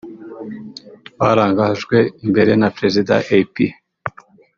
barangajwe 1.19 1.97
imbere 2.25 2.51
na 2.61 2.67
Perezida 2.75 3.13
Ap 3.37 3.55